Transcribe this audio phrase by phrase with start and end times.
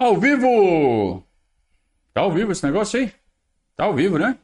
[0.00, 1.22] Ao vivo!
[2.14, 3.12] Tá ao vivo esse negócio aí?
[3.76, 4.38] Tá ao vivo, né?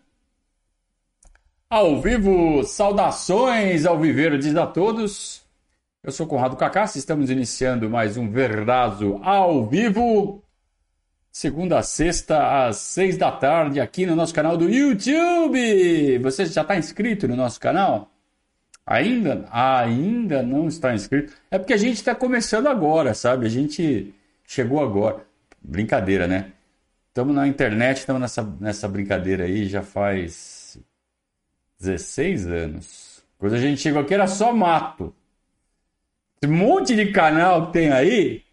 [1.71, 5.43] Ao vivo, saudações ao viveiro diz a todos.
[6.05, 10.45] Eu sou Conrado Cacassi, estamos iniciando mais um Verdazo ao vivo.
[11.33, 16.19] Segunda a sexta, às seis da tarde, aqui no nosso canal do YouTube.
[16.19, 18.11] Você já está inscrito no nosso canal?
[18.85, 19.49] Ainda?
[19.51, 21.33] Ainda não está inscrito?
[21.51, 23.47] É porque a gente está começando agora, sabe?
[23.47, 25.26] A gente chegou agora.
[25.67, 26.53] Brincadeira, né?
[27.09, 30.79] Estamos na internet, estamos nessa, nessa brincadeira aí já faz
[31.81, 33.25] 16 anos.
[33.37, 35.13] Quando a gente chegou aqui era só mato.
[36.41, 38.45] Esse monte de canal que tem aí,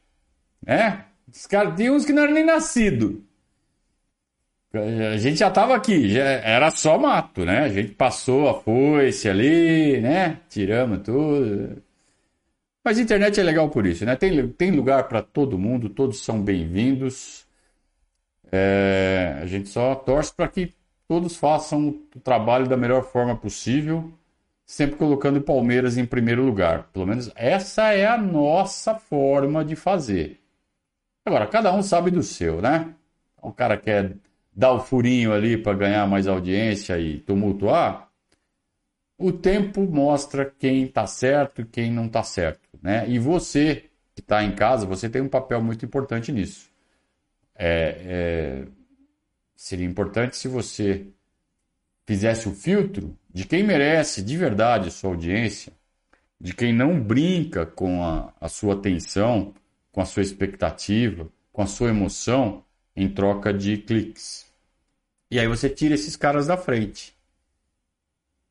[0.66, 1.06] né?
[1.32, 3.18] Os caras tem uns que não eram nem nascidos.
[4.74, 7.60] A gente já estava aqui, já era só mato, né?
[7.60, 10.40] A gente passou a foice ali, né?
[10.50, 11.84] Tiramos tudo.
[12.84, 14.16] Mas a internet é legal por isso, né?
[14.16, 17.48] Tem, tem lugar para todo mundo, todos são bem-vindos.
[18.52, 20.74] É, a gente só torce para que
[21.08, 24.12] todos façam o trabalho da melhor forma possível,
[24.66, 26.90] sempre colocando o Palmeiras em primeiro lugar.
[26.92, 30.42] Pelo menos essa é a nossa forma de fazer.
[31.26, 32.94] Agora, cada um sabe do seu, né?
[33.42, 34.14] O cara quer
[34.54, 38.10] dar o furinho ali para ganhar mais audiência e tumultuar.
[39.18, 42.63] O tempo mostra quem está certo e quem não está certo.
[42.84, 43.10] Né?
[43.10, 46.70] E você que está em casa, você tem um papel muito importante nisso.
[47.56, 48.68] É, é,
[49.56, 51.08] seria importante se você
[52.06, 55.72] fizesse o filtro de quem merece de verdade a sua audiência,
[56.40, 59.54] de quem não brinca com a, a sua atenção,
[59.92, 64.46] com a sua expectativa, com a sua emoção em troca de cliques.
[65.32, 67.16] E aí você tira esses caras da frente.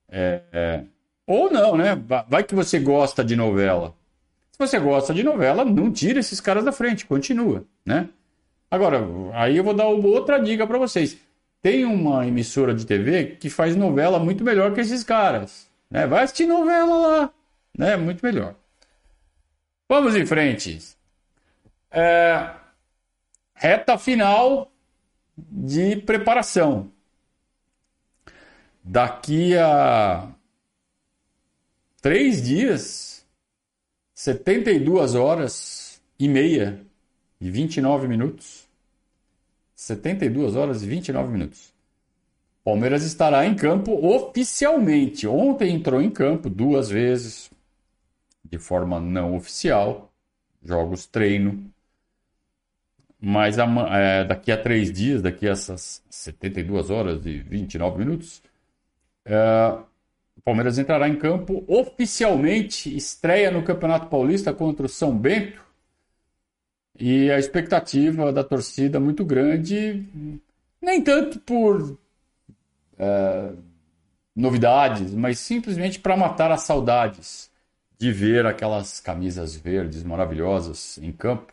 [0.09, 0.85] É, é,
[1.27, 1.95] ou não, né?
[2.29, 3.95] Vai que você gosta de novela.
[4.53, 8.09] Se você gosta de novela, não tira esses caras da frente, continua, né?
[8.71, 9.01] Agora,
[9.35, 11.17] aí eu vou dar outra dica para vocês.
[11.61, 16.07] Tem uma emissora de TV que faz novela muito melhor que esses caras, né?
[16.07, 17.31] Vai assistir novela lá,
[17.77, 17.97] né?
[17.97, 18.55] Muito melhor.
[19.89, 20.79] Vamos em frente.
[21.91, 22.51] É...
[23.55, 24.71] Reta final
[25.37, 26.91] de preparação.
[28.83, 30.29] Daqui a
[32.01, 33.12] três dias
[34.23, 36.81] 72 horas e meia
[37.41, 38.69] e 29 minutos.
[39.75, 41.75] 72 horas e 29 minutos.
[42.63, 45.27] Palmeiras estará em campo oficialmente.
[45.27, 47.51] Ontem entrou em campo duas vezes,
[48.45, 50.13] de forma não oficial,
[50.63, 51.69] jogos treino.
[53.21, 58.41] Mas é, daqui a três dias, daqui a essas 72 horas e 29 minutos,
[59.25, 59.79] é,
[60.45, 65.63] Palmeiras entrará em campo oficialmente, estreia no Campeonato Paulista contra o São Bento.
[66.99, 70.05] E a expectativa da torcida muito grande,
[70.81, 71.99] nem tanto por
[72.99, 73.53] é,
[74.35, 77.51] novidades, mas simplesmente para matar as saudades
[77.99, 81.53] de ver aquelas camisas verdes maravilhosas em campo,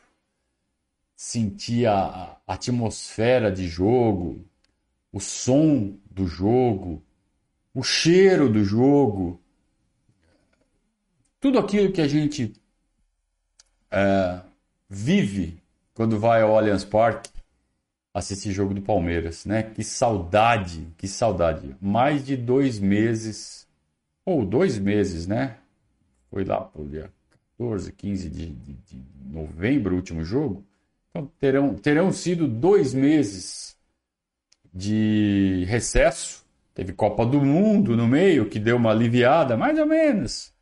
[1.16, 4.44] sentir a atmosfera de jogo,
[5.12, 7.04] o som do jogo,
[7.74, 9.40] o cheiro do jogo,
[11.40, 12.54] tudo aquilo que a gente
[13.92, 14.42] é,
[14.90, 15.62] vive
[15.94, 17.30] quando vai ao Allianz Parque
[18.14, 19.64] assistir jogo do Palmeiras, né?
[19.64, 21.76] Que saudade, que saudade.
[21.80, 23.68] Mais de dois meses,
[24.26, 25.58] ou dois meses, né?
[26.30, 27.12] Foi lá pro dia
[27.58, 30.64] 14, 15 de, de, de novembro, o último jogo.
[31.10, 33.78] Então terão, terão sido dois meses
[34.74, 36.39] de recesso
[36.80, 40.54] Teve Copa do Mundo no meio, que deu uma aliviada, mais ou menos.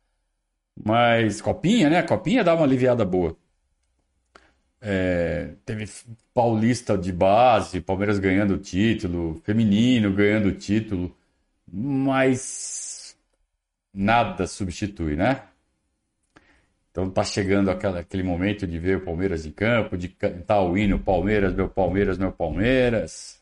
[0.84, 2.02] Mas Copinha, né?
[2.02, 3.36] Copinha dá uma aliviada boa.
[4.80, 5.88] É, teve
[6.34, 11.16] Paulista de base, Palmeiras ganhando o título, feminino ganhando o título,
[11.72, 13.16] mas
[13.94, 15.44] nada substitui, né?
[16.90, 20.76] Então tá chegando aquela, aquele momento de ver o Palmeiras em campo, de cantar o
[20.76, 23.40] hino Palmeiras, meu Palmeiras, meu Palmeiras.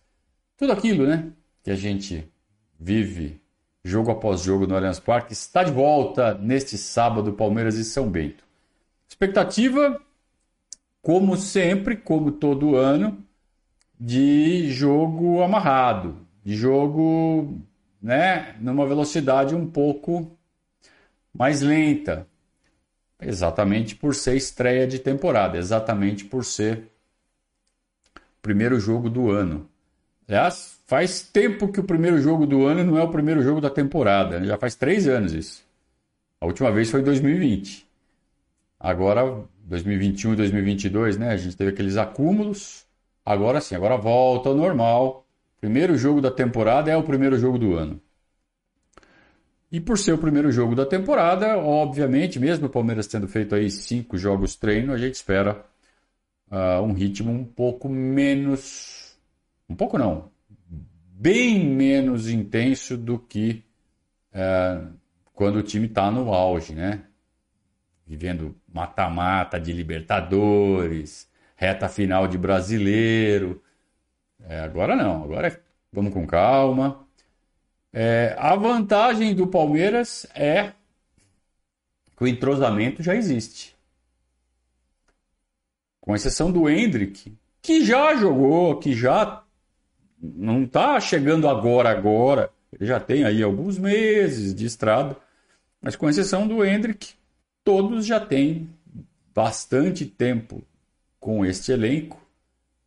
[0.59, 1.33] Tudo aquilo, né?
[1.63, 2.31] Que a gente
[2.79, 3.41] vive
[3.87, 8.45] jogo após jogo no Allianz Parque, está de volta neste sábado, Palmeiras e São Bento.
[9.09, 10.01] Expectativa,
[11.01, 13.25] como sempre, como todo ano,
[13.99, 17.61] de jogo amarrado, de jogo
[18.03, 20.37] né, numa velocidade um pouco
[21.33, 22.27] mais lenta.
[23.21, 26.91] Exatamente por ser estreia de temporada, exatamente por ser
[28.17, 29.69] o primeiro jogo do ano.
[30.29, 33.69] Aliás, faz tempo que o primeiro jogo do ano não é o primeiro jogo da
[33.71, 34.41] temporada.
[34.41, 34.47] Né?
[34.47, 35.65] Já faz três anos isso.
[36.41, 37.87] A última vez foi em 2020.
[38.79, 41.31] Agora, 2021 e 2022, né?
[41.31, 42.87] A gente teve aqueles acúmulos.
[43.25, 45.27] Agora sim, agora volta ao normal.
[45.61, 48.01] Primeiro jogo da temporada é o primeiro jogo do ano.
[49.73, 53.69] E por ser o primeiro jogo da temporada, obviamente, mesmo o Palmeiras tendo feito aí
[53.71, 55.65] cinco jogos treino, a gente espera
[56.51, 59.19] uh, um ritmo um pouco menos.
[59.69, 60.31] Um pouco não.
[61.19, 63.65] Bem menos intenso do que
[64.35, 64.93] uh,
[65.33, 67.07] quando o time está no auge, né?
[68.07, 71.27] Vivendo mata-mata de Libertadores,
[71.57, 73.63] reta final de brasileiro.
[74.45, 75.59] É, agora não, agora é,
[75.91, 77.09] vamos com calma.
[77.91, 80.75] É, a vantagem do Palmeiras é
[82.15, 83.75] que o entrosamento já existe.
[85.99, 89.46] Com exceção do Hendrick, que já jogou, que já
[90.21, 92.51] não está chegando agora, agora.
[92.73, 95.17] Ele já tem aí alguns meses de estrada.
[95.81, 97.15] Mas com exceção do Hendrick,
[97.63, 98.69] todos já têm
[99.35, 100.63] bastante tempo
[101.21, 102.21] com este elenco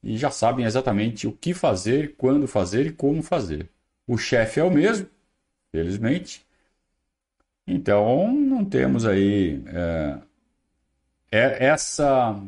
[0.01, 3.69] e já sabem exatamente o que fazer, quando fazer e como fazer.
[4.07, 5.07] O chefe é o mesmo,
[5.71, 6.45] felizmente.
[7.67, 10.19] Então não temos aí é,
[11.31, 12.41] é essa,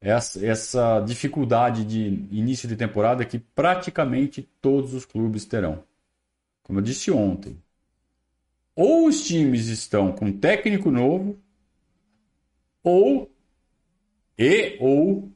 [0.00, 5.82] essa, essa dificuldade de início de temporada que praticamente todos os clubes terão.
[6.62, 7.60] Como eu disse ontem,
[8.74, 11.38] ou os times estão com técnico novo,
[12.82, 13.30] ou
[14.38, 15.30] e ou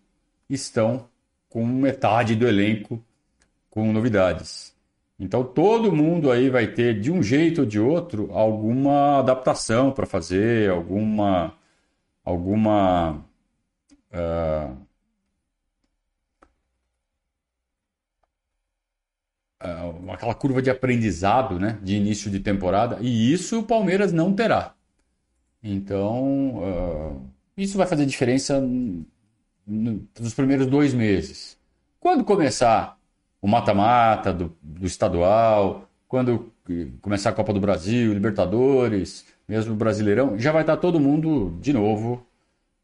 [0.49, 1.09] estão
[1.49, 3.05] com metade do elenco
[3.69, 4.73] com novidades.
[5.19, 10.07] Então todo mundo aí vai ter de um jeito ou de outro alguma adaptação para
[10.07, 11.55] fazer, alguma
[12.25, 13.25] alguma
[14.13, 14.77] uh,
[19.63, 24.33] uh, aquela curva de aprendizado, né, de início de temporada e isso o Palmeiras não
[24.33, 24.75] terá.
[25.63, 28.61] Então uh, isso vai fazer diferença
[29.67, 31.57] nos primeiros dois meses.
[32.01, 32.99] Quando começar
[33.41, 36.53] o mata-mata do, do, estadual, quando
[37.01, 42.27] começar a Copa do Brasil, Libertadores, mesmo Brasileirão, já vai estar todo mundo de novo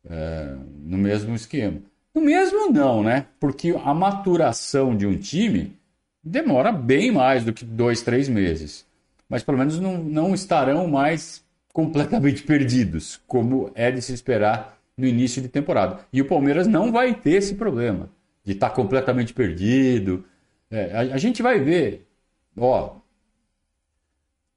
[0.08, 1.80] é, no mesmo esquema.
[2.14, 3.26] No mesmo não, né?
[3.38, 5.76] Porque a maturação de um time
[6.22, 8.86] demora bem mais do que dois, três meses.
[9.28, 15.06] Mas pelo menos não, não estarão mais completamente perdidos, como é de se esperar no
[15.06, 16.00] início de temporada.
[16.12, 18.10] E o Palmeiras não vai ter esse problema
[18.44, 20.24] de estar tá completamente perdido.
[20.70, 22.06] É, a, a, gente vai ver,
[22.56, 22.96] ó,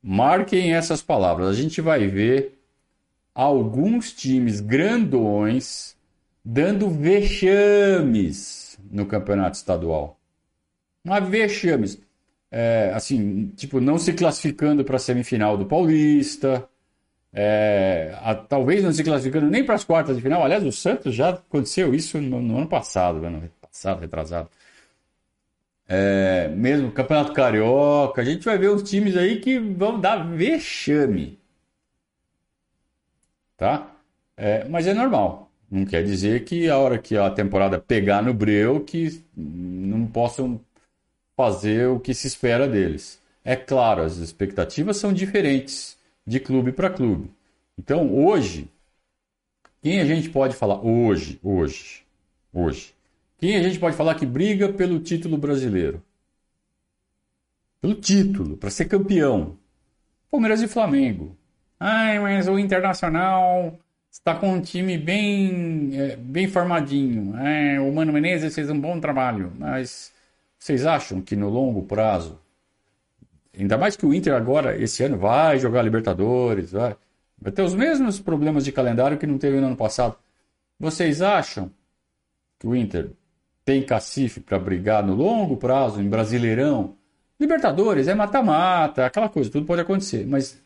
[0.02, 1.48] marquem essas palavras.
[1.50, 2.61] A gente vai ver
[3.34, 5.96] alguns times grandões
[6.44, 10.20] dando vexames no campeonato estadual.
[11.08, 12.00] Há vexames.
[12.52, 16.68] É, assim, tipo, não se classificando para a semifinal do Paulista,
[17.34, 20.44] é, a, talvez não se classificando nem para as quartas de final.
[20.44, 24.50] Aliás, o Santos já aconteceu isso no, no ano passado, ano passado, retrasado.
[25.88, 31.41] É, mesmo Campeonato Carioca, a gente vai ver uns times aí que vão dar vexame.
[33.62, 33.96] Tá?
[34.36, 35.52] É, mas é normal.
[35.70, 40.60] Não quer dizer que a hora que a temporada pegar no breu, que não possam
[41.38, 43.22] fazer o que se espera deles.
[43.46, 47.30] É claro, as expectativas são diferentes de clube para clube.
[47.78, 48.68] Então, hoje,
[49.80, 52.04] quem a gente pode falar hoje, hoje,
[52.52, 52.96] hoje?
[53.38, 56.02] Quem a gente pode falar que briga pelo título brasileiro?
[57.80, 59.56] Pelo título, para ser campeão.
[60.32, 61.38] Palmeiras e Flamengo.
[61.84, 63.80] Ai, mas o Internacional
[64.12, 67.36] está com um time bem, é, bem formadinho.
[67.38, 70.14] É, o Mano Menezes fez um bom trabalho, mas
[70.60, 72.40] vocês acham que no longo prazo
[73.58, 76.96] Ainda mais que o Inter agora, esse ano, vai jogar Libertadores, vai,
[77.40, 80.16] vai ter os mesmos problemas de calendário que não teve no ano passado.
[80.80, 81.70] Vocês acham
[82.58, 83.12] que o Inter
[83.66, 86.96] tem cacife para brigar no longo prazo, em Brasileirão?
[87.40, 90.26] Libertadores é mata-mata, aquela coisa, tudo pode acontecer.
[90.26, 90.62] Mas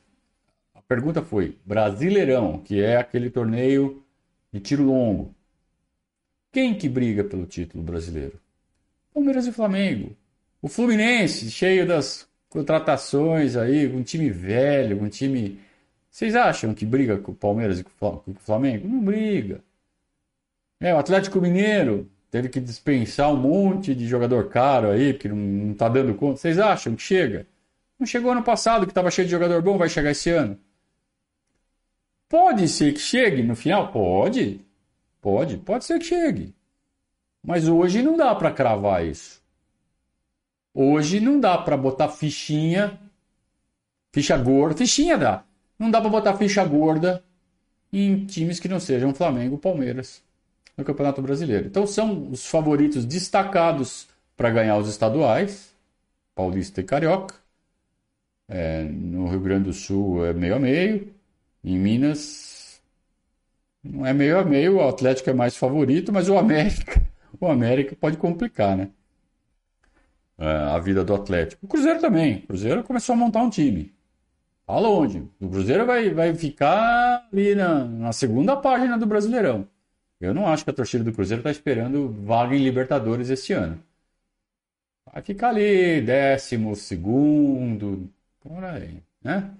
[0.88, 4.04] pergunta foi: Brasileirão, que é aquele torneio
[4.52, 5.34] de tiro longo.
[6.52, 8.40] Quem que briga pelo título brasileiro?
[9.14, 10.16] Palmeiras e Flamengo.
[10.62, 15.60] O Fluminense, cheio das contratações aí, um time velho, um time.
[16.10, 17.92] Vocês acham que briga com o Palmeiras e com
[18.26, 18.88] o Flamengo?
[18.88, 19.62] Não briga.
[20.80, 25.36] É, o Atlético Mineiro teve que dispensar um monte de jogador caro aí, porque não,
[25.36, 26.38] não tá dando conta.
[26.38, 27.46] Vocês acham que chega?
[28.00, 30.58] Não chegou ano passado, que estava cheio de jogador bom, vai chegar esse ano.
[32.28, 33.92] Pode ser que chegue no final?
[33.92, 34.62] Pode.
[35.22, 36.54] Pode, pode ser que chegue.
[37.44, 39.42] Mas hoje não dá para cravar isso.
[40.74, 43.00] Hoje não dá para botar fichinha,
[44.12, 45.44] ficha gorda, fichinha dá.
[45.80, 47.24] Não dá para botar ficha gorda
[47.94, 50.22] em times que não sejam Flamengo, Palmeiras
[50.78, 51.68] no Campeonato Brasileiro.
[51.68, 55.74] Então são os favoritos destacados para ganhar os estaduais,
[56.34, 57.36] Paulista e Carioca.
[58.48, 61.15] É, no Rio Grande do Sul é meio a meio.
[61.66, 62.80] Em Minas
[63.84, 67.02] não é meio a meio, o Atlético é mais favorito, mas o América,
[67.42, 68.90] o América pode complicar, né?
[70.38, 71.66] É, a vida do Atlético.
[71.66, 72.38] O Cruzeiro também.
[72.38, 73.92] O Cruzeiro começou a montar um time.
[74.68, 75.28] Tá longe.
[75.40, 79.68] O Cruzeiro vai, vai ficar ali na, na segunda página do Brasileirão.
[80.22, 83.82] Eu não acho que a torcida do Cruzeiro está esperando vaga em Libertadores este ano.
[85.12, 88.10] Vai ficar ali, décimo segundo,
[88.42, 89.52] por aí, né?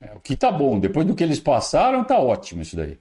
[0.00, 2.98] É, o que tá bom, depois do que eles passaram, tá ótimo isso daí.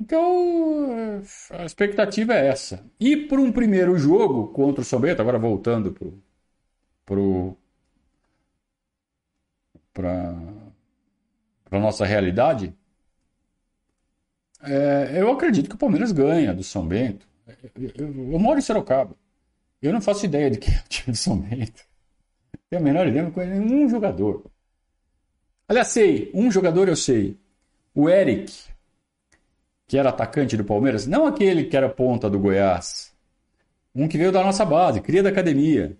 [0.00, 2.84] Então, a expectativa é essa.
[2.98, 6.22] E para um primeiro jogo contra o São Bento, agora voltando pro,
[7.06, 7.56] pro,
[9.92, 10.34] para
[11.70, 12.74] a nossa realidade,
[14.62, 17.26] é, eu acredito que o Palmeiras ganha do São Bento.
[17.74, 19.14] Eu, eu, eu, moro em Sorocaba.
[19.82, 21.84] Eu não faço ideia de quem é o time de São Bento.
[22.70, 24.50] Tenho a menor ideia, não conheço nenhum jogador.
[25.68, 27.36] Aliás, sei, um jogador eu sei.
[27.94, 28.52] O Eric,
[29.86, 33.14] que era atacante do Palmeiras, não aquele que era ponta do Goiás.
[33.94, 35.96] Um que veio da nossa base, cria da academia.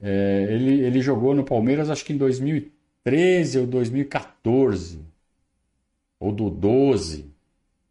[0.00, 5.00] É, ele, ele jogou no Palmeiras acho que em 2013 ou 2014.
[6.18, 7.30] Ou do 12.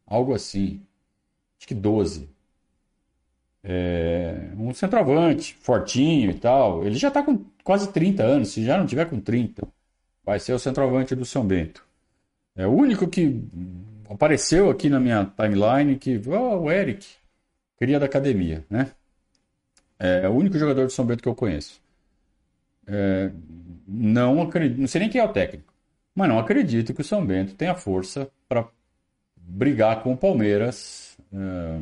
[0.07, 0.81] Algo assim.
[1.57, 2.29] Acho que 12.
[3.63, 6.85] É, um centroavante, fortinho e tal.
[6.85, 8.49] Ele já está com quase 30 anos.
[8.49, 9.67] Se já não tiver com 30,
[10.25, 11.85] vai ser o centroavante do São Bento.
[12.55, 13.43] É o único que
[14.09, 17.05] apareceu aqui na minha timeline que, oh, o Eric,
[17.77, 18.91] queria da academia, né?
[19.99, 21.81] É o único jogador do São Bento que eu conheço.
[22.87, 23.31] É,
[23.87, 25.73] não acredito, não sei nem quem é o técnico,
[26.13, 28.67] mas não acredito que o São Bento tenha força para
[29.35, 31.17] brigar com o Palmeiras.
[31.33, 31.79] É,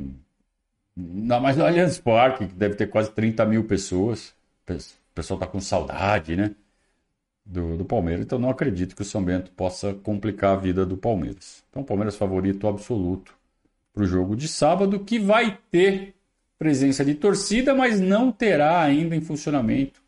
[0.98, 4.34] ainda mais no Allianz Parque, que deve ter quase 30 mil pessoas.
[4.68, 6.56] O pessoal está com saudade, né?
[7.46, 8.26] Do, do Palmeiras.
[8.26, 11.64] Então não acredito que o São Bento possa complicar a vida do Palmeiras.
[11.70, 13.36] Então, o Palmeiras favorito absoluto
[13.94, 16.16] para o jogo de sábado, que vai ter
[16.58, 20.02] presença de torcida, mas não terá ainda em funcionamento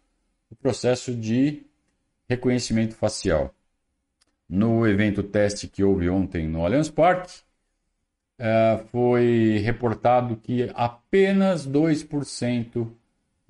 [0.49, 1.63] o processo de
[2.27, 3.53] reconhecimento facial.
[4.47, 7.41] No evento teste que houve ontem no Allianz Parque,
[8.37, 12.87] é, foi reportado que apenas 2%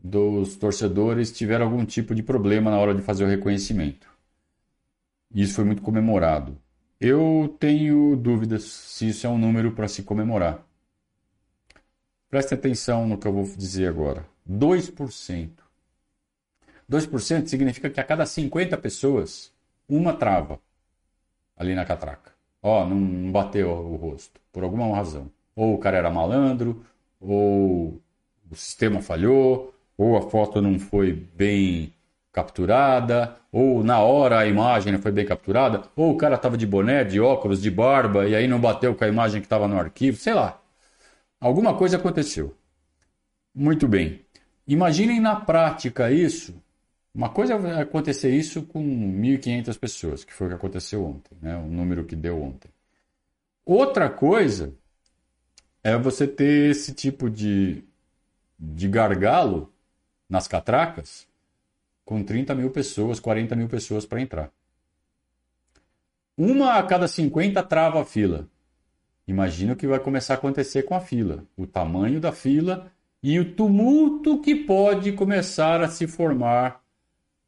[0.05, 4.07] dos torcedores tiveram algum tipo de problema na hora de fazer o reconhecimento.
[5.33, 6.55] Isso foi muito comemorado.
[7.01, 10.63] Eu tenho dúvidas se isso é um número para se comemorar.
[12.29, 14.27] Preste atenção no que eu vou dizer agora.
[14.47, 15.49] 2%.
[16.87, 19.51] 2% significa que a cada 50 pessoas,
[19.89, 20.59] uma trava
[21.57, 22.31] ali na catraca.
[22.61, 25.31] Ó, oh, não bateu o rosto, por alguma razão.
[25.55, 26.85] Ou o cara era malandro,
[27.19, 27.99] ou
[28.51, 31.93] o sistema falhou, ou a foto não foi bem
[32.31, 36.67] capturada, ou na hora a imagem não foi bem capturada, ou o cara estava de
[36.67, 39.79] boné, de óculos, de barba, e aí não bateu com a imagem que estava no
[39.79, 40.61] arquivo, sei lá.
[41.39, 42.55] Alguma coisa aconteceu.
[43.53, 44.21] Muito bem.
[44.67, 46.53] Imaginem na prática isso
[47.15, 51.55] uma coisa é acontecer isso com 1.500 pessoas, que foi o que aconteceu ontem, né?
[51.55, 52.69] o número que deu ontem.
[53.65, 54.73] Outra coisa
[55.81, 57.85] é você ter esse tipo de,
[58.59, 59.73] de gargalo
[60.29, 61.27] nas catracas
[62.03, 64.51] com 30 mil pessoas, 40 mil pessoas para entrar.
[66.37, 68.47] Uma a cada 50 trava a fila.
[69.27, 71.43] Imagina o que vai começar a acontecer com a fila.
[71.57, 72.91] O tamanho da fila
[73.23, 76.83] e o tumulto que pode começar a se formar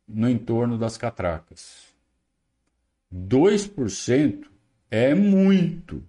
[0.08, 1.94] no entorno das catracas.
[3.14, 4.48] 2%
[4.90, 6.04] é muito.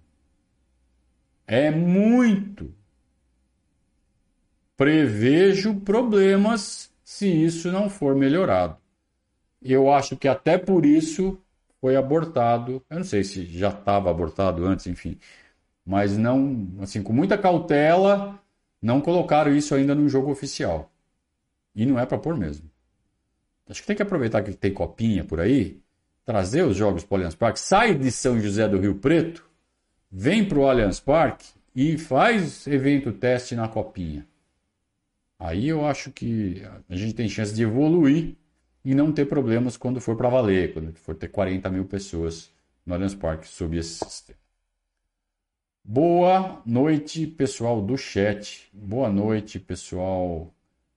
[1.46, 2.74] É muito.
[4.78, 8.76] Prevejo problemas se isso não for melhorado.
[9.60, 11.36] Eu acho que até por isso
[11.80, 12.80] foi abortado.
[12.88, 15.18] Eu não sei se já estava abortado antes, enfim.
[15.84, 18.38] Mas não, assim, com muita cautela,
[18.80, 20.88] não colocaram isso ainda no jogo oficial.
[21.74, 22.70] E não é para pôr mesmo.
[23.68, 25.80] Acho que tem que aproveitar que tem copinha por aí,
[26.24, 29.44] trazer os jogos para o Allianz Parque, sai de São José do Rio Preto,
[30.08, 34.24] vem para o Allianz Parque e faz evento teste na copinha.
[35.38, 38.36] Aí eu acho que a gente tem chance de evoluir
[38.84, 42.50] e não ter problemas quando for para valer, quando for ter 40 mil pessoas
[42.84, 44.38] no Allianz Parque sob esse sistema.
[45.84, 48.68] Boa noite, pessoal do chat.
[48.72, 50.52] Boa noite, pessoal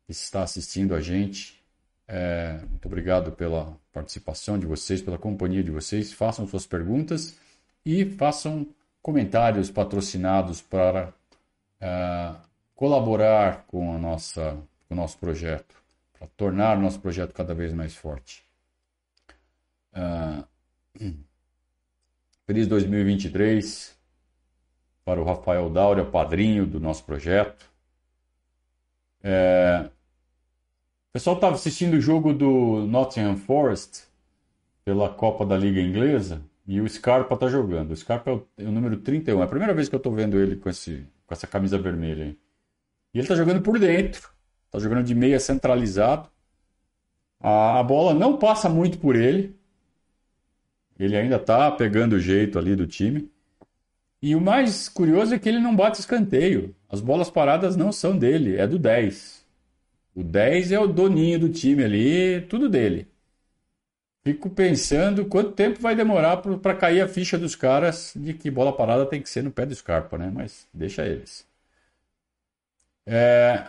[0.05, 1.61] que está assistindo a gente.
[2.07, 6.11] É, muito obrigado pela participação de vocês, pela companhia de vocês.
[6.11, 7.37] Façam suas perguntas
[7.85, 8.67] e façam
[9.01, 11.13] comentários patrocinados para
[11.81, 12.50] uh,
[12.81, 14.57] colaborar com, a nossa,
[14.87, 15.75] com o nosso projeto,
[16.17, 18.43] para tornar o nosso projeto cada vez mais forte.
[19.93, 20.43] Uh,
[22.47, 23.95] feliz 2023
[25.05, 27.69] para o Rafael Daura, padrinho do nosso projeto.
[29.21, 34.07] É, o pessoal estava assistindo o jogo do Nottingham Forest
[34.83, 37.91] pela Copa da Liga Inglesa e o Scarpa está jogando.
[37.91, 39.39] O Scarpa é o, é o, número 31.
[39.39, 42.25] É a primeira vez que eu estou vendo ele com, esse, com essa camisa vermelha.
[42.25, 42.40] Aí.
[43.13, 44.29] E ele está jogando por dentro.
[44.65, 46.29] Está jogando de meia centralizado.
[47.39, 49.55] A, bola não passa muito por ele.
[50.99, 53.29] Ele ainda está pegando o jeito ali do time.
[54.21, 56.75] E o mais curioso é que ele não bate escanteio.
[56.87, 59.43] As bolas paradas não são dele, é do 10.
[60.15, 63.07] O 10 é o doninho do time ali, tudo dele.
[64.23, 68.71] Fico pensando quanto tempo vai demorar para cair a ficha dos caras de que bola
[68.71, 70.31] parada tem que ser no pé do Scarpa, né?
[70.33, 71.50] Mas deixa eles.
[73.05, 73.67] É,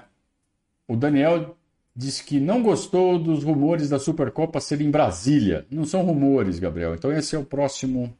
[0.86, 1.56] o Daniel
[1.94, 5.66] disse que não gostou dos rumores da Supercopa ser em Brasília.
[5.70, 6.94] Não são rumores, Gabriel.
[6.94, 8.16] Então esse é o próximo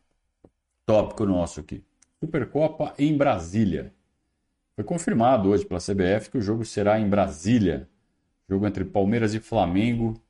[0.87, 1.83] tópico nosso aqui.
[2.21, 3.93] Supercopa em Brasília.
[4.75, 7.89] Foi confirmado hoje pela CBF que o jogo será em Brasília.
[8.49, 10.21] Jogo entre Palmeiras e Flamengo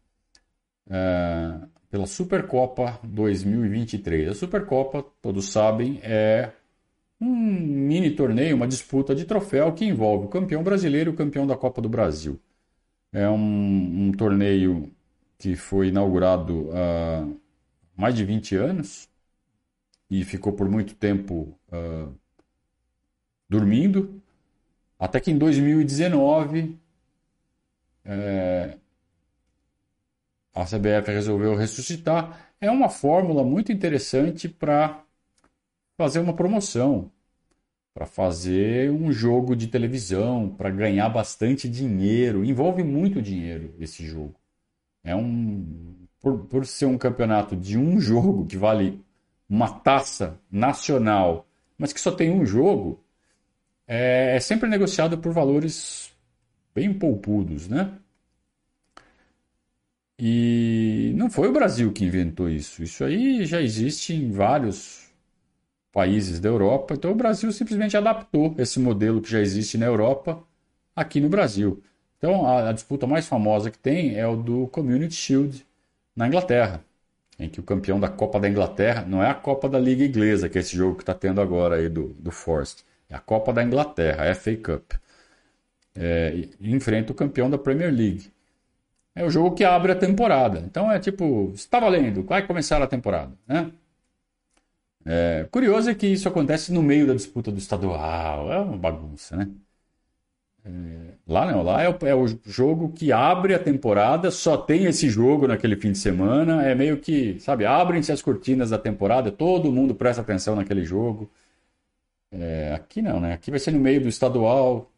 [0.88, 1.58] é,
[1.90, 4.30] pela Supercopa 2023.
[4.30, 6.52] A Supercopa, todos sabem, é
[7.22, 11.46] um mini torneio, uma disputa de troféu que envolve o campeão brasileiro e o campeão
[11.46, 12.40] da Copa do Brasil.
[13.12, 14.92] É um, um torneio
[15.38, 17.26] que foi inaugurado há
[17.96, 19.08] mais de 20 anos
[20.10, 22.12] e ficou por muito tempo uh,
[23.48, 24.20] dormindo,
[24.98, 26.76] até que em 2019
[28.04, 28.78] é,
[30.54, 32.52] a CBF resolveu ressuscitar.
[32.60, 35.04] É uma fórmula muito interessante para
[35.96, 37.11] fazer uma promoção,
[37.94, 42.44] para fazer um jogo de televisão, para ganhar bastante dinheiro.
[42.44, 44.35] Envolve muito dinheiro esse jogo.
[45.05, 49.05] É um por, por ser um campeonato de um jogo que vale
[49.48, 53.05] uma taça nacional, mas que só tem um jogo,
[53.87, 56.12] é, é sempre negociado por valores
[56.74, 57.98] bem poupudos, né?
[60.18, 62.83] E não foi o Brasil que inventou isso.
[62.83, 65.01] Isso aí já existe em vários
[65.92, 66.94] países da Europa.
[66.94, 70.42] Então o Brasil simplesmente adaptou esse modelo que já existe na Europa
[70.96, 71.83] aqui no Brasil.
[72.18, 75.66] Então a, a disputa mais famosa que tem é o do Community Shield
[76.16, 76.83] na Inglaterra
[77.38, 80.48] em que o campeão da Copa da Inglaterra não é a Copa da Liga Inglesa,
[80.48, 83.52] que é esse jogo que está tendo agora aí do, do Forest, é a Copa
[83.52, 84.92] da Inglaterra, a FA Cup.
[85.94, 88.33] É, enfrenta o campeão da Premier League.
[89.14, 90.61] É o jogo que abre a temporada.
[90.61, 93.33] Então é tipo, está valendo, vai começar a temporada.
[93.46, 93.70] Né?
[95.04, 98.52] É, curioso é que isso acontece no meio da disputa do estadual.
[98.52, 99.50] É uma bagunça, né?
[100.64, 104.84] É, lá não, lá é o, é o, jogo que abre a temporada, só tem
[104.84, 106.62] esse jogo naquele fim de semana.
[106.64, 111.30] É meio que, sabe, abrem-se as cortinas da temporada, todo mundo presta atenção naquele jogo.
[112.30, 113.34] É, aqui não, né?
[113.34, 114.90] Aqui vai ser no meio do estadual,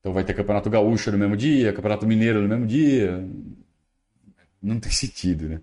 [0.00, 3.26] então vai ter Campeonato Gaúcho no mesmo dia, Campeonato Mineiro no mesmo dia.
[4.62, 5.60] Não tem sentido, né?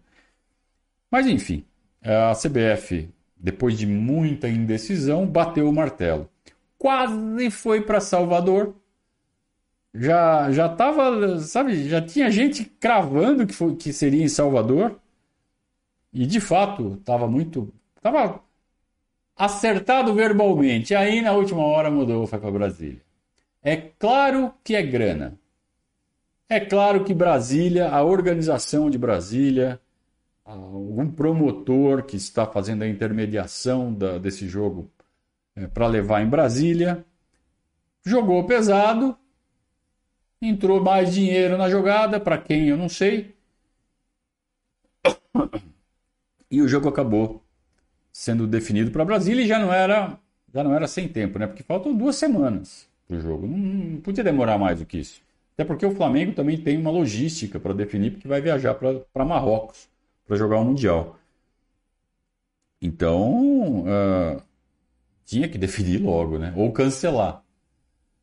[1.10, 1.66] Mas enfim,
[2.02, 3.10] a CBF,
[3.42, 6.30] depois de muita indecisão, bateu o martelo.
[6.78, 8.76] Quase foi para Salvador
[9.94, 15.00] já já tava, sabe, já tinha gente cravando que foi, que seria em Salvador.
[16.14, 18.42] E de fato, estava muito, tava
[19.36, 20.96] acertado verbalmente.
[20.96, 23.02] Aí na última hora mudou, foi para Brasília.
[23.64, 25.38] É claro que é grana.
[26.50, 29.80] É claro que Brasília, a organização de Brasília,
[30.44, 34.90] algum promotor que está fazendo a intermediação da, desse jogo
[35.56, 37.06] é, para levar em Brasília,
[38.04, 39.18] jogou pesado
[40.44, 43.36] Entrou mais dinheiro na jogada, para quem eu não sei.
[46.50, 47.44] E o jogo acabou
[48.12, 50.18] sendo definido para Brasília e já não era
[50.54, 51.46] já não era sem tempo, né?
[51.46, 53.46] Porque faltam duas semanas para o jogo.
[53.46, 55.22] Não, não, podia demorar mais do que isso.
[55.54, 59.88] Até porque o Flamengo também tem uma logística para definir, porque vai viajar para Marrocos
[60.32, 61.20] para jogar o Mundial.
[62.82, 64.42] Então, uh,
[65.26, 66.54] tinha que definir logo, né?
[66.56, 67.44] Ou cancelar.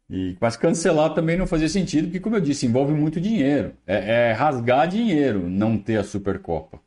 [0.08, 3.74] E, mas cancelar também não fazia sentido, porque, como eu disse, envolve muito dinheiro.
[3.86, 6.80] É, é rasgar dinheiro não ter a Supercopa.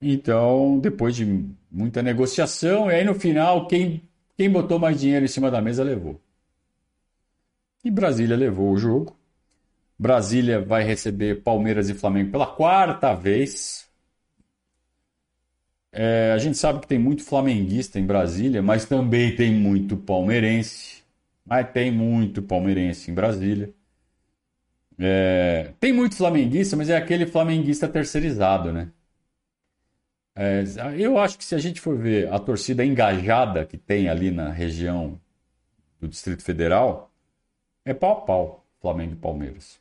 [0.00, 5.28] Então, depois de muita negociação, e aí no final, quem, quem botou mais dinheiro em
[5.28, 6.20] cima da mesa levou.
[7.84, 9.18] E Brasília levou o jogo.
[9.98, 13.87] Brasília vai receber Palmeiras e Flamengo pela quarta vez.
[15.92, 21.02] É, a gente sabe que tem muito flamenguista em Brasília, mas também tem muito palmeirense.
[21.44, 23.72] Mas tem muito palmeirense em Brasília.
[24.98, 28.90] É, tem muito flamenguista, mas é aquele flamenguista terceirizado, né?
[30.34, 30.62] É,
[30.96, 34.50] eu acho que se a gente for ver a torcida engajada que tem ali na
[34.50, 35.20] região
[36.00, 37.10] do Distrito Federal,
[37.84, 39.80] é pau a pau Flamengo e Palmeiras.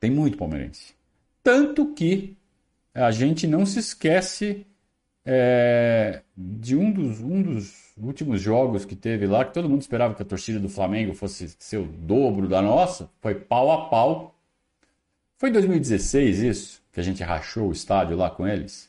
[0.00, 0.94] Tem muito palmeirense.
[1.42, 2.36] Tanto que
[2.94, 4.66] a gente não se esquece
[5.28, 10.14] é, de um dos, um dos últimos jogos que teve lá, que todo mundo esperava
[10.14, 14.34] que a torcida do Flamengo fosse ser o dobro da nossa, foi pau a pau.
[15.36, 18.88] Foi em 2016 isso, que a gente rachou o estádio lá com eles.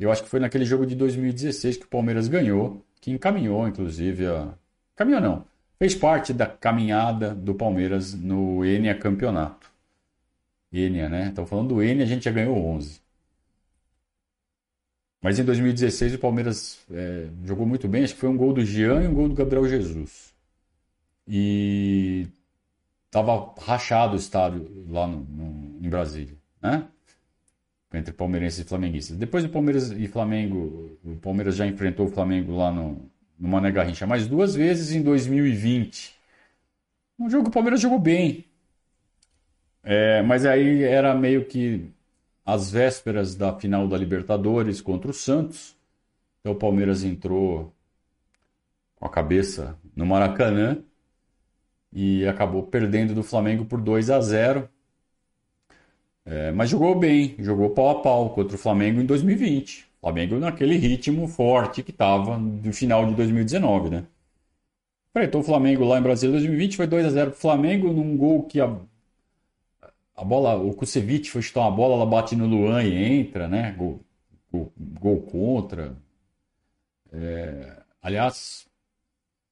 [0.00, 4.26] Eu acho que foi naquele jogo de 2016 que o Palmeiras ganhou, que encaminhou, inclusive,
[4.26, 4.54] a.
[4.96, 5.44] Caminhou não.
[5.78, 9.70] Fez parte da caminhada do Palmeiras no Enia Campeonato.
[10.72, 11.28] Enia, né?
[11.28, 13.01] Estão falando do Enia, a gente já ganhou 11.
[15.22, 18.64] Mas em 2016 o Palmeiras é, jogou muito bem, acho que foi um gol do
[18.64, 20.34] Jean e um gol do Gabriel Jesus.
[21.28, 22.26] E
[23.06, 26.88] estava rachado o estádio lá no, no, em Brasília, né?
[27.94, 29.16] entre palmeirenses e flamenguistas.
[29.16, 33.08] Depois do Palmeiras e Flamengo, o Palmeiras já enfrentou o Flamengo lá no,
[33.38, 36.14] no Mané Garrincha mais duas vezes em 2020.
[37.18, 38.44] Um jogo que o Palmeiras jogou bem.
[39.84, 41.90] É, mas aí era meio que
[42.44, 45.76] as vésperas da final da Libertadores contra o Santos.
[46.40, 47.72] Então o Palmeiras entrou
[48.96, 50.82] com a cabeça no Maracanã
[51.92, 54.68] e acabou perdendo do Flamengo por 2 a 0.
[56.24, 59.86] É, mas jogou bem, jogou pau a pau contra o Flamengo em 2020.
[60.00, 64.04] O Flamengo naquele ritmo forte que estava no final de 2019, né?
[65.10, 67.92] Enfrentou o Flamengo lá em Brasília em 2020, foi 2 a 0 para o Flamengo,
[67.92, 68.74] num gol que a,
[70.14, 73.72] a bola, o Kusevich foi chutar uma bola, ela bate no Luan e entra, né?
[73.72, 74.00] Gol,
[74.50, 75.96] gol, gol contra.
[77.10, 78.66] É, aliás,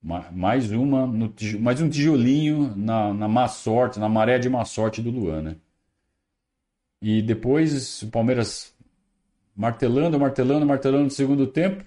[0.02, 5.02] mais uma, no, mais um tijolinho na, na má sorte, na maré de má sorte
[5.02, 5.56] do Luan, né?
[7.02, 8.74] E depois o Palmeiras
[9.56, 11.84] martelando, martelando, martelando no segundo tempo.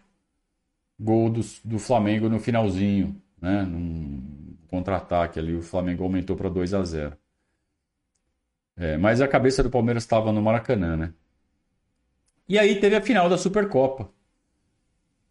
[0.99, 3.63] Gol do, do Flamengo no finalzinho, né?
[3.63, 7.17] Num contra-ataque ali, o Flamengo aumentou para 2 a 0
[8.75, 11.13] é, Mas a cabeça do Palmeiras estava no Maracanã, né?
[12.47, 14.11] E aí teve a final da Supercopa.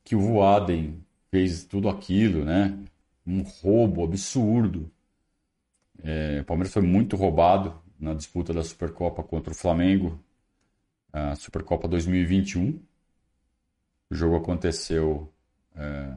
[0.05, 2.79] Que o Voaden fez tudo aquilo, né?
[3.27, 4.91] Um roubo absurdo.
[6.03, 10.19] É, o Palmeiras foi muito roubado na disputa da Supercopa contra o Flamengo,
[11.13, 12.81] a Supercopa 2021.
[14.11, 15.33] O jogo aconteceu
[15.77, 16.15] é,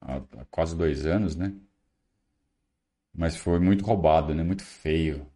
[0.00, 1.52] há, há, quase dois anos, né?
[3.12, 4.42] Mas foi muito roubado, né?
[4.42, 5.26] Muito feio.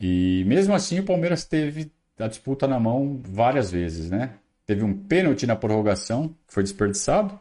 [0.00, 4.34] E mesmo assim o Palmeiras teve a disputa na mão várias vezes, né?
[4.64, 7.38] Teve um pênalti na prorrogação, que foi desperdiçado.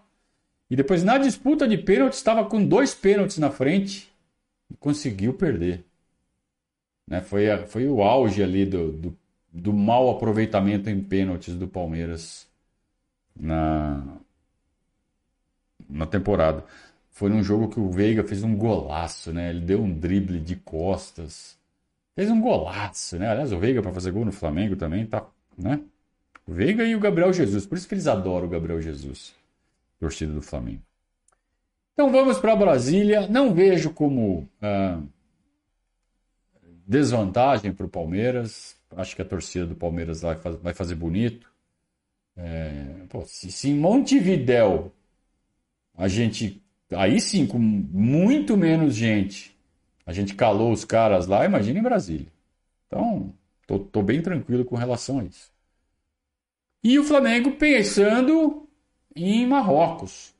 [0.69, 4.11] E depois na disputa de pênalti estava com dois pênaltis na frente
[4.69, 5.83] e conseguiu perder.
[7.07, 7.21] Né?
[7.21, 9.17] Foi, a, foi o auge ali do, do,
[9.51, 12.47] do mau aproveitamento em pênaltis do Palmeiras
[13.35, 14.17] na,
[15.89, 16.63] na temporada.
[17.11, 19.49] Foi num jogo que o Veiga fez um golaço, né?
[19.49, 21.57] Ele deu um drible de costas.
[22.15, 23.27] Fez um golaço, né?
[23.27, 25.25] Aliás, o Veiga para fazer gol no Flamengo também tá,
[25.57, 25.81] né?
[26.47, 27.65] O Veiga e o Gabriel Jesus.
[27.65, 29.35] Por isso que eles adoram o Gabriel Jesus,
[29.99, 30.81] torcida do Flamengo.
[31.93, 33.27] Então vamos para Brasília.
[33.27, 35.01] Não vejo como ah,
[36.85, 38.75] desvantagem para o Palmeiras.
[38.95, 41.51] Acho que a torcida do Palmeiras vai, vai fazer bonito.
[42.37, 44.91] É, pô, se, se, em Montevidéu
[45.97, 49.54] a gente, aí sim, com muito menos gente,
[50.05, 52.27] a gente calou os caras lá, imagina em Brasília.
[52.87, 53.33] Então,
[53.65, 55.51] tô, tô bem tranquilo com relação a isso.
[56.83, 58.67] E o Flamengo pensando
[59.15, 60.33] em Marrocos.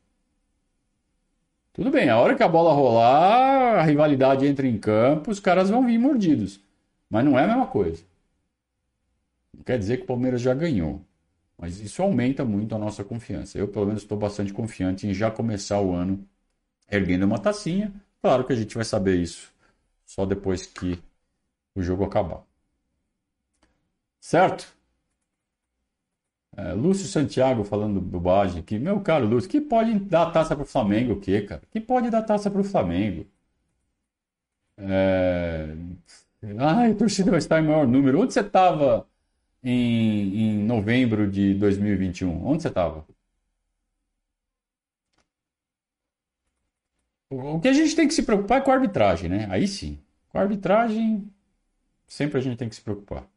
[1.74, 5.70] Tudo bem, a hora que a bola rolar, a rivalidade entra em campo, os caras
[5.70, 6.62] vão vir mordidos.
[7.10, 8.04] Mas não é a mesma coisa.
[9.54, 11.02] Não quer dizer que o Palmeiras já ganhou.
[11.58, 13.58] Mas isso aumenta muito a nossa confiança.
[13.58, 16.24] Eu, pelo menos, estou bastante confiante em já começar o ano
[16.90, 17.94] erguendo uma tacinha.
[18.22, 19.55] Claro que a gente vai saber isso
[20.06, 21.02] só depois que
[21.76, 22.46] o jogo acabar.
[24.20, 24.76] Certo?
[26.58, 28.80] É, Lúcio Santiago falando bobagem aqui.
[28.80, 31.62] Meu caro Lúcio, que pode dar taça para o Flamengo o quê, cara?
[31.70, 33.26] Que pode dar taça para o Flamengo?
[34.78, 35.76] É...
[36.60, 38.22] Ai, a torcida vai estar em maior número.
[38.22, 39.08] Onde você estava
[39.64, 42.48] em, em novembro de 2021?
[42.48, 43.06] Onde você estava?
[47.30, 49.48] O que a gente tem que se preocupar é com a arbitragem, né?
[49.50, 50.00] Aí sim.
[50.30, 51.28] Com a arbitragem,
[52.08, 53.28] sempre a gente tem que se preocupar.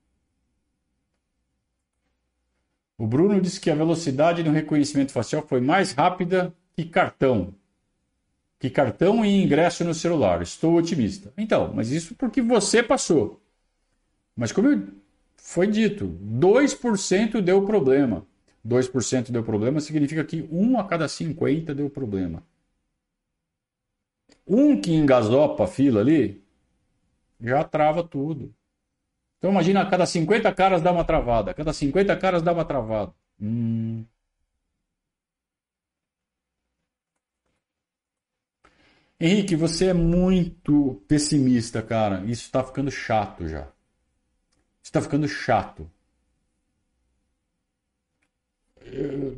[2.99, 7.55] O Bruno disse que a velocidade no reconhecimento facial foi mais rápida que cartão.
[8.59, 10.43] Que cartão e ingresso no celular.
[10.43, 11.33] Estou otimista.
[11.39, 13.41] Então, mas isso porque você passou.
[14.37, 14.89] Mas como
[15.37, 18.27] foi dito, 2% deu problema.
[18.67, 22.43] 2% deu problema significa que 1 a cada 50 deu problema.
[24.49, 26.43] Um que engasopa a fila ali,
[27.41, 28.55] já trava tudo.
[29.39, 32.65] Então imagina, a cada 50 caras dá uma travada, a cada 50 caras dá uma
[32.65, 33.15] travada.
[33.41, 34.05] Hum.
[39.21, 42.25] Henrique, você é muito pessimista, cara.
[42.25, 43.69] Isso está ficando chato já.
[44.83, 45.91] Está ficando chato.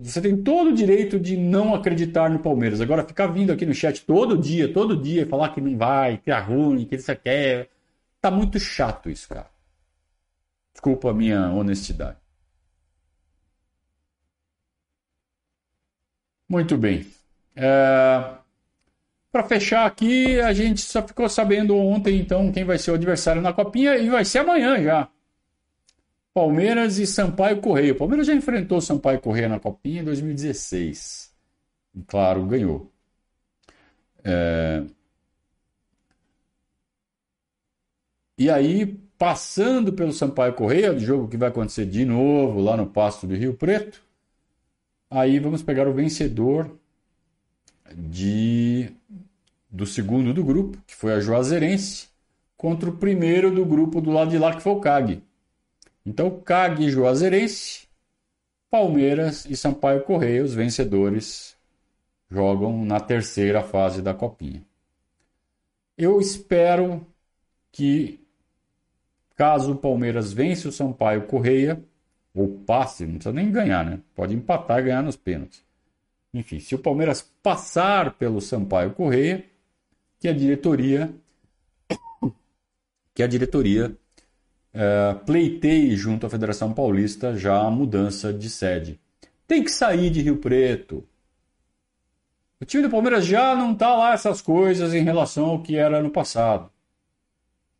[0.02, 2.80] Você tem todo o direito de não acreditar no Palmeiras.
[2.80, 6.30] Agora, ficar vindo aqui no chat todo dia, todo dia, falar que não vai, que
[6.30, 7.68] é ruim, que isso quer.
[8.20, 9.50] Tá muito chato isso, cara.
[10.72, 12.16] Desculpa a minha honestidade.
[16.48, 17.06] Muito bem.
[17.54, 18.34] É...
[19.32, 23.40] Para fechar aqui, a gente só ficou sabendo ontem, então, quem vai ser o adversário
[23.40, 25.08] na Copinha e vai ser amanhã já.
[26.32, 27.92] Palmeiras e Sampaio Correia.
[27.92, 31.32] O Palmeiras já enfrentou Sampaio Correia na Copinha em 2016.
[31.94, 32.90] E, claro, ganhou.
[34.24, 34.84] É...
[38.38, 38.86] E aí,
[39.18, 43.54] passando pelo Sampaio Correia, jogo que vai acontecer de novo lá no Pasto do Rio
[43.54, 44.02] Preto,
[45.10, 46.78] aí vamos pegar o vencedor
[47.94, 48.92] de
[49.70, 52.08] do segundo do grupo, que foi a Juazeirense,
[52.56, 55.22] contra o primeiro do grupo do lado de lá, que foi o CAG.
[56.04, 57.88] Então, CAG Juazeirense,
[58.70, 61.56] Palmeiras e Sampaio Correia, os vencedores,
[62.30, 64.64] jogam na terceira fase da Copinha.
[65.98, 67.06] Eu espero
[67.70, 68.20] que,
[69.36, 71.82] caso o Palmeiras vença o Sampaio Correia,
[72.34, 74.00] ou passe, não precisa nem ganhar, né?
[74.14, 75.62] Pode empatar e ganhar nos pênaltis.
[76.32, 79.44] Enfim, se o Palmeiras passar pelo Sampaio Correia,
[80.20, 81.12] que a diretoria
[83.12, 83.96] que a diretoria
[84.72, 89.00] é, pleiteie junto à Federação Paulista já a mudança de sede.
[89.46, 91.04] Tem que sair de Rio Preto.
[92.60, 96.02] O time do Palmeiras já não está lá essas coisas em relação ao que era
[96.02, 96.70] no passado.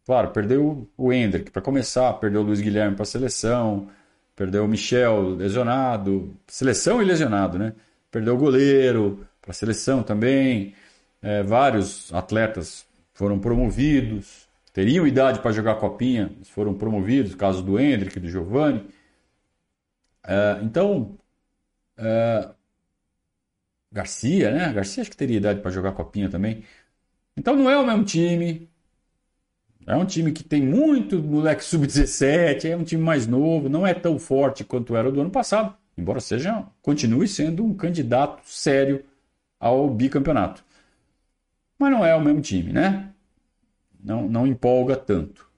[0.05, 3.89] Claro, perdeu o Hendrick para começar, perdeu o Luiz Guilherme para a seleção,
[4.35, 7.75] perdeu o Michel lesionado, seleção e lesionado, né?
[8.11, 10.75] Perdeu o goleiro para a seleção também.
[11.23, 18.19] É, vários atletas foram promovidos teriam idade para jogar copinha, foram promovidos, caso do Hendrick,
[18.21, 18.87] do Giovanni.
[20.25, 21.19] É, então,
[21.97, 22.51] é,
[23.93, 24.73] Garcia, né?
[24.73, 26.65] Garcia acho que teria idade para jogar copinha também.
[27.37, 28.69] Então não é o mesmo time.
[29.87, 33.95] É um time que tem muito moleque sub-17, é um time mais novo, não é
[33.95, 39.05] tão forte quanto era o do ano passado, embora seja, continue sendo um candidato sério
[39.59, 40.63] ao bicampeonato.
[41.79, 43.10] Mas não é o mesmo time, né?
[44.03, 45.49] Não, não empolga tanto.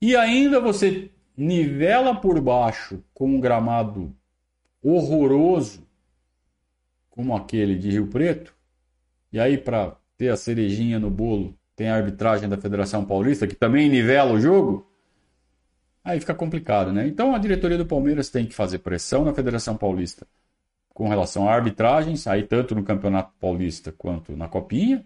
[0.00, 4.14] E ainda você nivela por baixo com um gramado
[4.82, 5.86] horroroso,
[7.10, 8.54] como aquele de Rio Preto,
[9.32, 13.54] e aí para ter a cerejinha no bolo tem a arbitragem da Federação Paulista, que
[13.54, 14.90] também nivela o jogo,
[16.02, 17.06] aí fica complicado, né?
[17.06, 20.26] Então a diretoria do Palmeiras tem que fazer pressão na Federação Paulista
[20.94, 25.04] com relação a arbitragens, aí tanto no Campeonato Paulista quanto na Copinha,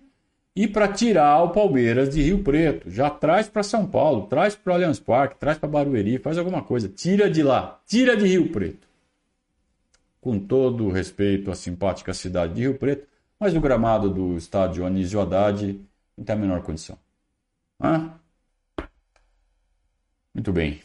[0.54, 2.90] e para tirar o Palmeiras de Rio Preto.
[2.90, 6.62] Já traz para São Paulo, traz para o Allianz Parque, traz para Barueri, faz alguma
[6.62, 6.88] coisa.
[6.88, 8.88] Tira de lá, tira de Rio Preto.
[10.20, 13.06] Com todo o respeito à simpática cidade de Rio Preto,
[13.38, 15.80] mas o gramado do estádio Anísio Haddad
[16.16, 16.98] não tem a menor condição.
[17.80, 18.12] Hã?
[20.34, 20.80] Muito bem.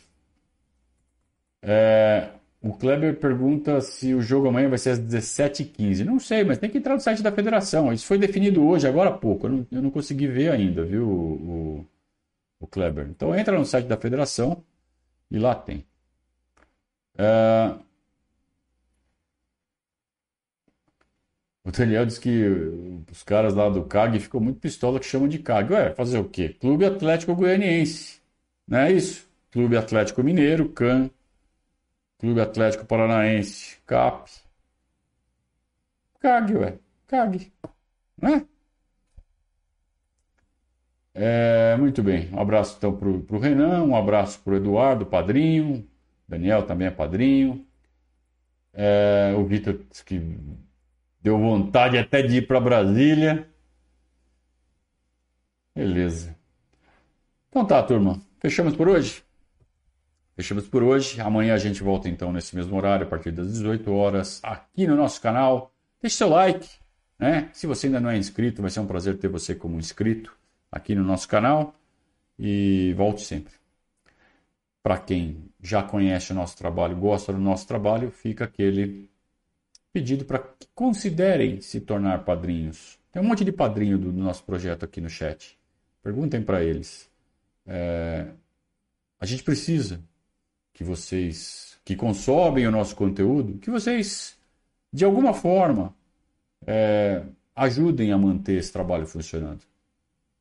[1.62, 2.30] É,
[2.66, 6.04] o Kleber pergunta se o jogo amanhã vai ser às 17h15.
[6.04, 7.94] Não sei, mas tem que entrar no site da federação.
[7.94, 9.46] Isso foi definido hoje, agora há pouco.
[9.46, 11.86] Eu não, eu não consegui ver ainda, viu, o,
[12.60, 13.08] o, Kleber.
[13.08, 14.64] Então entra no site da federação
[15.30, 15.86] e lá tem.
[17.18, 17.76] É...
[21.64, 22.46] O Daniel disse que
[23.12, 25.72] os caras lá do CAG ficam muito pistola que chamam de CAG.
[25.74, 26.50] Ué, fazer o quê?
[26.50, 28.20] Clube Atlético Goianiense.
[28.68, 29.28] Não é isso?
[29.52, 31.10] Clube Atlético Mineiro, CAN,
[32.20, 34.30] Clube Atlético Paranaense, CAP.
[36.22, 36.80] Cague, ué.
[37.08, 37.54] Cague.
[38.22, 38.48] Né?
[41.14, 42.30] É, muito bem.
[42.34, 45.88] Um abraço então para o Renan, um abraço para o Eduardo, padrinho.
[46.28, 47.66] Daniel também é padrinho.
[48.74, 50.20] É, o Vitor que
[51.22, 53.48] deu vontade até de ir para Brasília.
[55.76, 56.36] Beleza.
[57.50, 58.22] Então tá, turma.
[58.40, 59.25] Fechamos por hoje?
[60.36, 61.22] Fechamos por hoje.
[61.22, 64.96] Amanhã a gente volta então nesse mesmo horário, a partir das 18 horas, aqui no
[64.96, 65.74] nosso canal.
[66.02, 66.68] Deixe seu like,
[67.18, 67.50] né?
[67.54, 70.36] Se você ainda não é inscrito, vai ser um prazer ter você como inscrito
[70.70, 71.74] aqui no nosso canal.
[72.38, 73.54] E volte sempre.
[74.84, 79.10] Para quem já conhece o nosso trabalho, gosta do nosso trabalho, fica aquele
[79.94, 83.00] pedido para que considerem se tornar padrinhos.
[83.10, 85.58] Tem um monte de padrinho do, nosso projeto aqui no chat.
[86.04, 87.10] Perguntem para eles.
[87.66, 88.28] É,
[89.18, 90.04] a gente precisa
[90.76, 94.36] que vocês que consomem o nosso conteúdo, que vocês,
[94.92, 95.96] de alguma forma,
[96.68, 97.24] é,
[97.56, 99.62] ajudem a manter esse trabalho funcionando.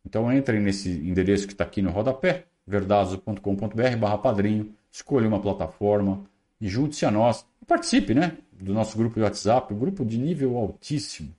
[0.04, 6.24] Então entrem nesse endereço que está aqui no rodapé, verdados.com.br barra padrinho, escolha uma plataforma
[6.60, 7.46] e junte-se a nós.
[7.66, 11.32] Participe né, do nosso grupo de WhatsApp, um grupo de nível altíssimo.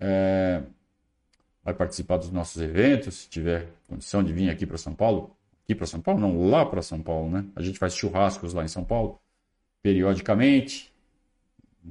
[0.00, 0.62] É,
[1.62, 5.74] vai participar dos nossos eventos, se tiver condição de vir aqui para São Paulo, aqui
[5.74, 7.44] para São Paulo, não, lá para São Paulo, né?
[7.56, 9.20] A gente faz churrascos lá em São Paulo,
[9.82, 10.92] periodicamente,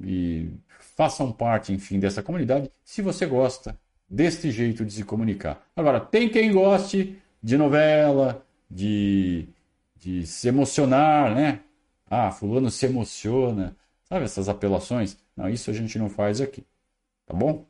[0.02, 0.48] e
[0.96, 5.66] façam parte, enfim, dessa comunidade, se você gosta deste jeito de se comunicar.
[5.76, 9.46] Agora, tem quem goste de novela, de,
[9.96, 11.60] de se emocionar, né?
[12.08, 15.18] Ah, fulano se emociona, sabe essas apelações?
[15.36, 16.64] Não, isso a gente não faz aqui,
[17.26, 17.66] tá bom?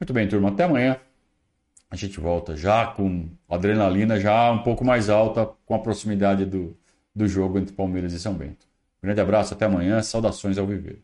[0.00, 0.98] Muito bem, turma, até amanhã
[1.92, 6.74] a gente volta já com adrenalina já um pouco mais alta com a proximidade do,
[7.14, 8.66] do jogo entre Palmeiras e São Bento.
[9.02, 11.02] Grande abraço, até amanhã, saudações ao Viver.